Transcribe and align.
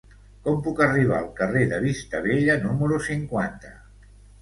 Com 0.45 0.55
puc 0.67 0.81
arribar 0.85 1.19
al 1.19 1.27
carrer 1.41 1.63
de 1.75 1.83
Vista 1.85 2.25
Bella 2.27 2.59
número 2.67 3.01
cinquanta? 3.13 3.79